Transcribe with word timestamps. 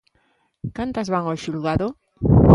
Cantas 0.77 1.07
van 1.13 1.23
ao 1.27 1.37
xulgado? 1.43 1.87